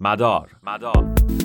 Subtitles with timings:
[0.00, 0.56] مدار.
[0.62, 1.37] مدار.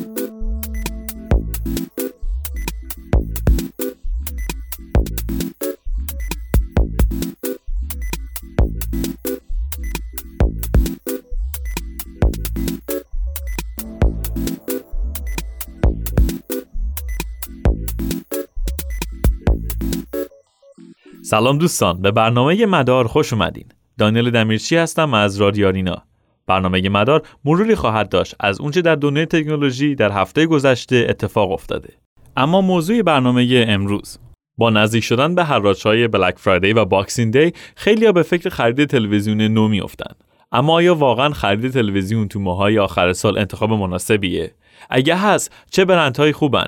[21.34, 23.66] سلام دوستان به برنامه مدار خوش اومدین.
[23.98, 26.04] دانیل دمیرچی هستم از رادیو آرینا.
[26.48, 31.94] برنامه مدار مروری خواهد داشت از اونچه در دنیای تکنولوژی در هفته گذشته اتفاق افتاده.
[32.38, 34.20] اما موضوع برنامه امروز.
[34.58, 35.44] با نزدیک شدن به
[35.84, 40.24] های Black Friday و Boxing Day خیلی به فکر خرید تلویزیون نو میافتند.
[40.52, 44.54] اما آیا واقعا خرید تلویزیون تو ماهای آخر سال انتخاب مناسبیه؟
[44.90, 46.68] اگه هست چه برندهای خوبن؟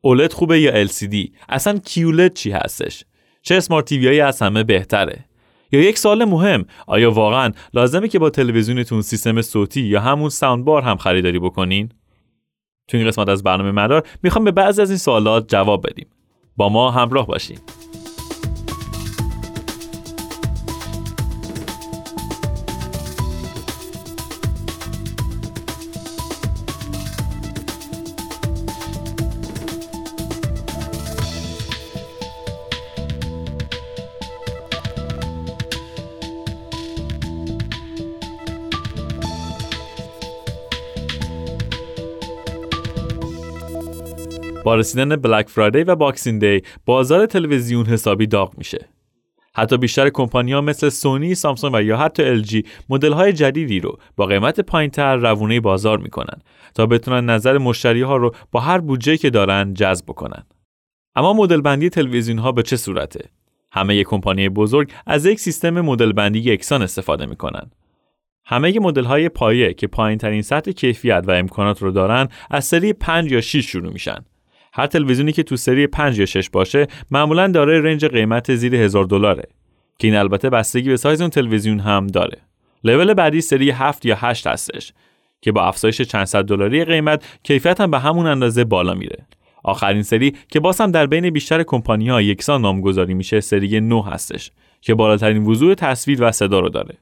[0.00, 1.16] OLED خوبه یا LCD
[1.48, 3.04] اصلا QLED چی هستش؟
[3.44, 5.24] چه اسمارت تیوی از همه بهتره.
[5.72, 10.64] یا یک سال مهم آیا واقعا لازمه که با تلویزیونتون سیستم صوتی یا همون ساوند
[10.64, 11.88] بار هم خریداری بکنین؟
[12.88, 16.06] تو این قسمت از برنامه مدار می‌خوام به بعضی از این سوالات جواب بدیم.
[16.56, 17.58] با ما همراه باشین.
[44.64, 48.88] با رسیدن Black Friday و Boxing Day بازار تلویزیون حسابی داغ میشه
[49.54, 52.64] حتی بیشتر ها مثل سونی، سامسونگ و یا حتی LG
[53.04, 56.38] های جدیدی رو با قیمت پایینتر روونه بازار می‌کنن
[56.74, 60.44] تا بتونن نظر مشتری ها رو با هر بودجه که دارن جذب کنن.
[61.16, 63.28] اما مدل بندی تلویزیون ها به چه صورته؟
[63.72, 67.70] همه کمپانی بزرگ از یک سیستم مدل بندی یکسان استفاده می‌کنن.
[68.46, 72.92] همه مدل های پایه که پایین ترین سطح کیفیت و امکانات رو دارن از سری
[72.92, 74.24] 5 یا 6 شروع میشن
[74.76, 79.04] هر تلویزیونی که تو سری 5 یا 6 باشه معمولا داره رنج قیمت زیر هزار
[79.04, 79.44] دلاره.
[79.98, 82.38] که این البته بستگی به سایز اون تلویزیون هم داره.
[82.84, 84.92] لول بعدی سری 7 یا 8 هستش
[85.40, 89.26] که با افزایش چند صد دلاری قیمت کیفیت هم به همون اندازه بالا میره.
[89.64, 94.04] آخرین سری که باز هم در بین بیشتر کمپانی ها یکسان نامگذاری میشه سری 9
[94.04, 96.98] هستش که بالاترین وضوح تصویر و صدا رو داره.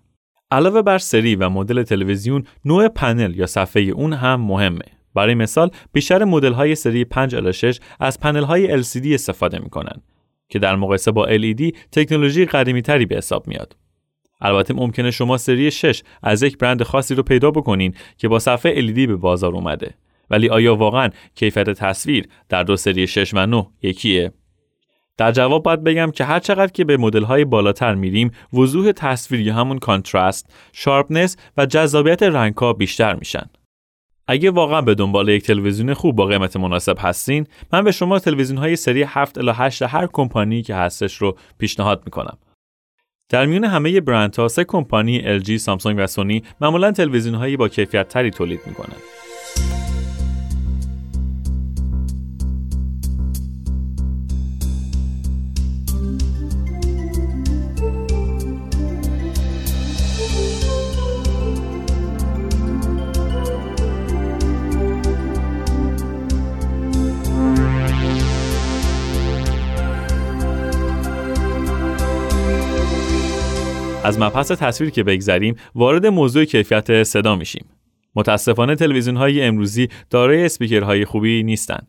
[0.50, 5.01] علاوه بر سری و مدل تلویزیون نوع پنل یا صفحه اون هم مهمه.
[5.14, 9.70] برای مثال بیشتر مدل های سری 5 الی 6 از پنل های LCD استفاده می
[9.70, 10.02] کنند
[10.48, 13.76] که در مقایسه با LED تکنولوژی قدیمی تری به حساب میاد.
[14.40, 18.86] البته ممکنه شما سری 6 از یک برند خاصی رو پیدا بکنین که با صفحه
[18.86, 19.94] LED به بازار اومده.
[20.30, 24.32] ولی آیا واقعا کیفیت تصویر در دو سری 6 و 9 یکیه؟
[25.16, 29.40] در جواب باید بگم که هر چقدر که به مدل های بالاتر میریم وضوح تصویر
[29.40, 33.50] یا همون contrast، sharpness و جذابیت رنگ ها بیشتر میشن.
[34.26, 38.58] اگه واقعا به دنبال یک تلویزیون خوب با قیمت مناسب هستین من به شما تلویزیون
[38.58, 42.38] های سری 7 الی 8 هر کمپانی که هستش رو پیشنهاد می‌کنم
[43.28, 48.08] در میون همه برندها سه کمپانی LG، سامسونگ و سونی معمولا تلویزیون هایی با کیفیت
[48.08, 49.21] تری تولید می‌کنند.
[74.04, 77.64] از مبحث تصویر که بگذریم وارد موضوع کیفیت صدا میشیم.
[78.14, 81.86] متاسفانه تلویزیون های امروزی دارای اسپیکرهای خوبی نیستند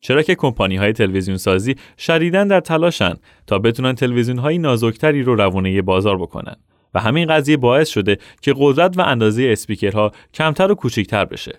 [0.00, 3.14] چرا که کمپانی های تلویزیون سازی شدیدن در تلاشن
[3.46, 6.56] تا بتونن تلویزیون های نازکتری رو روانه بازار بکنن.
[6.94, 11.58] و همین قضیه باعث شده که قدرت و اندازه اسپیکرها کمتر و کوچکتر بشه.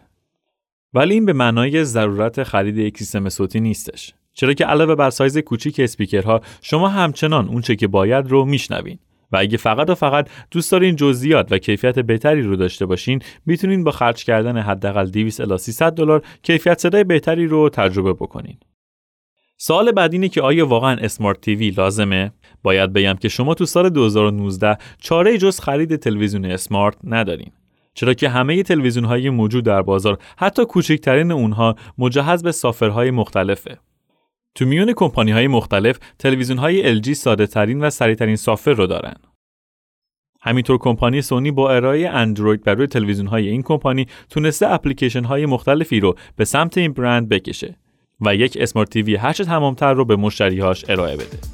[0.93, 4.13] ولی این به معنای ضرورت خرید یک سیستم صوتی نیستش.
[4.33, 8.99] چرا که علاوه بر سایز کوچیک اسپیکرها شما همچنان اونچه که باید رو میشنوین.
[9.31, 13.83] و اگه فقط و فقط دوست دارین جزئیات و کیفیت بهتری رو داشته باشین می‌تونین
[13.83, 18.57] با خرج کردن حداقل 200 الی 300 دلار کیفیت صدای بهتری رو تجربه بکنین.
[19.59, 22.31] سوال بعد اینه که آیا واقعا اسمارت تیوی لازمه؟
[22.63, 27.51] باید بگم که شما تو سال 2019 چاره جز خرید تلویزیون اسمارت ندارین.
[27.93, 33.77] چرا که همه تلویزیون های موجود در بازار حتی کوچکترین اونها مجهز به سافرهای مختلفه.
[34.57, 39.13] تو میون کمپانی های مختلف تلویزیون های LG ساده ترین و سریع سافر رو دارن.
[40.41, 45.45] همینطور کمپانی سونی با ارائه اندروید بر روی تلویزیون های این کمپانی تونسته اپلیکیشن های
[45.45, 47.75] مختلفی رو به سمت این برند بکشه
[48.21, 51.46] و یک اسمارت تیوی هرچه تمامتر رو به مشتریهاش ارائه بده.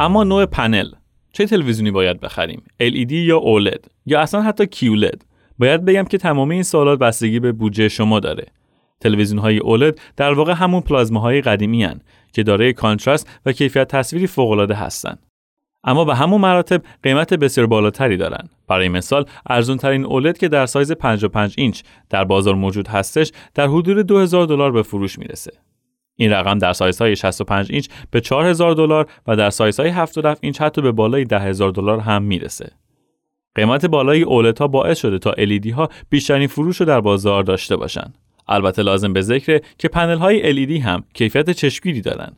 [0.00, 0.90] اما نوع پنل.
[1.32, 5.18] چه تلویزیونی باید بخریم؟ LED یا OLED یا اصلا حتی QLED
[5.58, 8.46] باید بگم که تمامی این سوالات بستگی به بودجه شما داره.
[9.00, 12.00] تلویزیون های OLED در واقع همون پلازما های قدیمی هن
[12.32, 15.26] که دارای contrast و کیفیت تصویری فوق العاده هستند
[15.84, 18.48] اما به همون مراتب قیمت بسیار بالاتری دارن.
[18.68, 23.66] برای مثال ارزون ترین OLED که در سایز 55 اینچ در بازار موجود هستش در
[23.66, 25.52] حدود 2000 دلار به فروش می‌رسه.
[26.20, 30.82] این رقم در سایزهای 65 اینچ به 4000 دلار و در سایزهای 77 اینچ حتی
[30.82, 32.72] به بالای 10000 دلار هم می‌رسه.
[33.54, 37.76] قیمت بالای OLED ها باعث شده تا LED ها بیشترین فروش رو در بازار داشته
[37.76, 38.18] باشند.
[38.48, 42.36] البته لازم به ذکره که پنل های LED هم کیفیت چشمگیری دارند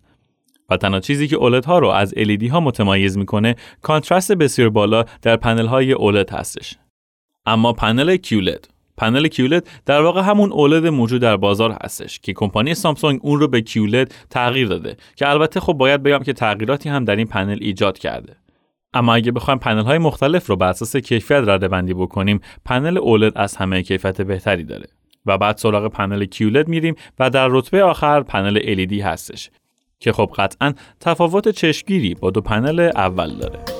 [0.70, 5.05] و تنها چیزی که OLED ها رو از LED ها متمایز می‌کنه contrast بسیار بالا
[5.23, 6.75] در پنل های OLED هستش
[7.46, 12.74] اما پنل QLED پنل QLED در واقع همون OLED موجود در بازار هستش که کمپانی
[12.74, 17.04] سامسونگ اون رو به QLED تغییر داده که البته خب باید بگم که تغییراتی هم
[17.04, 18.36] در این پنل ایجاد کرده
[18.94, 23.32] اما اگه بخوایم پنل های مختلف رو بر اساس کیفیت رده بندی بکنیم پنل اولد
[23.36, 24.86] از همه کیفیت بهتری داره
[25.26, 29.50] و بعد سراغ پنل QLED میریم و در رتبه آخر پنل LED هستش
[30.00, 33.71] که خب قطعا تفاوت چشمگیری با دو پنل اول داره.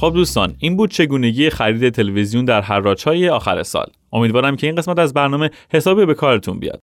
[0.00, 3.86] خب دوستان این بود چگونگی خرید تلویزیون در های آخر سال.
[4.12, 6.80] امیدوارم که این قسمت از برنامه حسابی به کارتون بیاد.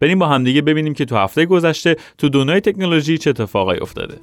[0.00, 4.14] بریم با همدیگه ببینیم که تو هفته گذشته تو دنیای تکنولوژی چه اتفاقایی افتاده.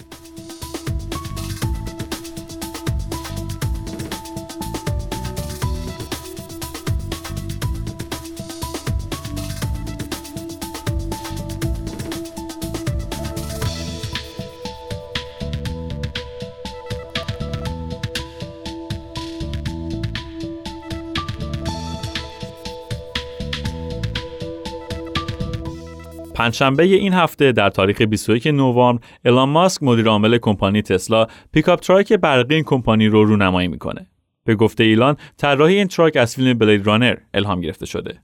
[26.36, 32.14] پنجشنبه این هفته در تاریخ 21 نوامبر ایلان ماسک مدیر عامل کمپانی تسلا pickup truck
[32.14, 34.08] برقی این کمپانی رو رونمایی می‌کنه.
[34.44, 38.20] به گفته ایلان طراحی این truck از فیلم Blade Runner الهام گرفته شده.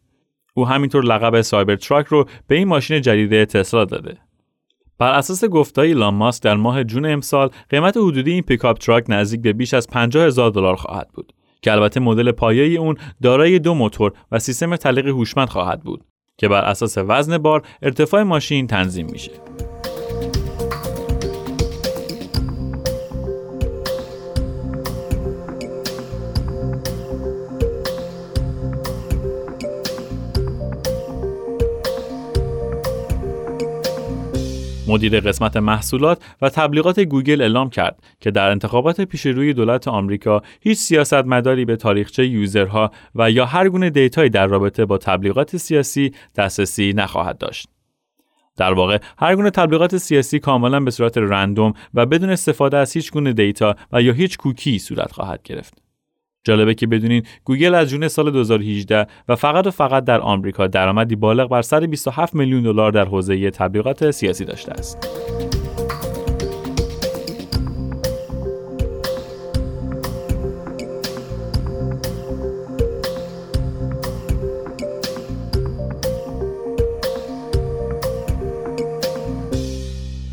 [0.54, 4.18] او همینطور لقب Cybertruck رو به این ماشین جدید تسلا داده.
[4.98, 9.42] بر اساس گفته‌های ایلان ماسک در ماه June امسال قیمت حدودی این pickup truck نزدیک
[9.42, 13.74] به بیش از 50 هزار دلار خواهد بود که البته مدل پایه اون دارای دو
[13.74, 16.04] موتور و سیستم تعلیق هوشمند خواهد بود
[16.42, 19.32] که بر اساس وزن بار ارتفاع ماشین تنظیم میشه.
[34.92, 40.42] مدیر قسمت محصولات و تبلیغات گوگل اعلام کرد که در انتخابات پیش روی دولت آمریکا
[40.62, 44.98] هیچ سیاستمداری به تاریخچه user ها و یا هر گونه data یی در رابطه با
[44.98, 47.68] تبلیغات سیاسی دسترسی نخواهد داشت.
[48.58, 53.12] در واقع هر گونه تبلیغات سیاسی کاملا به صورت رندوم و بدون استفاده از هیچ
[53.12, 55.81] گونه دیتا و یا هیچ کوکی صورت خواهد گرفت.
[56.44, 61.16] جالبه که بدونین گوگل از جون سال 2018 و فقط و فقط در آمریکا درآمدی
[61.16, 64.98] بالغ بر 127 میلیون دلار در حوزه تبلیغات سیاسی داشته است.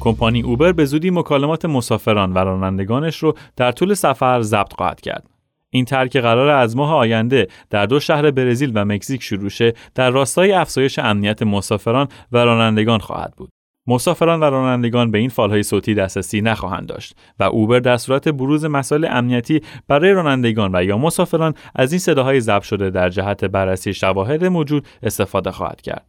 [0.01, 5.38] کمپانی اوبر به زودی مکالمات مسافران و رانندگانش رو در طول سفر ضبط خواهد کرد.
[5.71, 10.11] این ترک قرار از ماه آینده در دو شهر برزیل و مکزیک شروع شه در
[10.11, 13.51] راستای افزایش امنیت مسافران و رانندگان خواهد بود.
[13.87, 18.65] مسافران و رانندگان به این فالهای صوتی دسترسی نخواهند داشت و اوبر در صورت بروز
[18.65, 23.95] مسائل امنیتی برای رانندگان و یا مسافران از این صداهای ضبط شده در جهت بررسی
[23.95, 26.07] شواهد موجود استفاده خواهد کرد.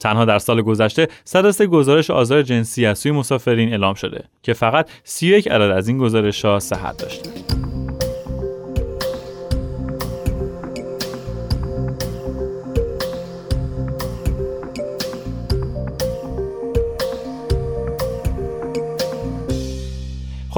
[0.00, 4.90] تنها در سال گذشته 103 گزارش آزار جنسی از سوی مسافرین اعلام شده که فقط
[5.04, 7.67] 31 عدد از این گزارش ها صحت داشته.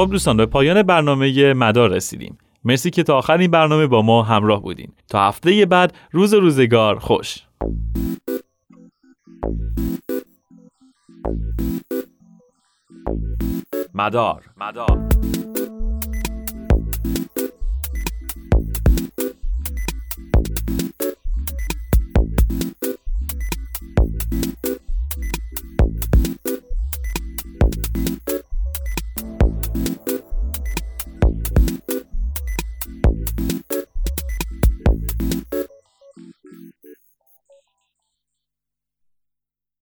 [0.00, 2.38] خب دوستان به پایان برنامه مدار رسیدیم.
[2.64, 4.92] مرسی که تا آخر این برنامه با ما همراه بودین.
[5.09, 7.38] تا هفته بعد روز روزگار خوش.
[13.95, 15.09] مدار مدار.